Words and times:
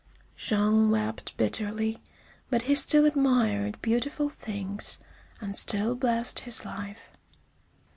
Jean 0.35 0.89
wept 0.89 1.37
bitterly, 1.37 1.99
but 2.49 2.63
he 2.63 2.73
still 2.73 3.05
admired 3.05 3.79
beautiful 3.83 4.29
things, 4.29 4.97
and 5.39 5.55
still 5.55 5.93
blessed 5.93 6.39
his 6.39 6.65
life. 6.65 7.11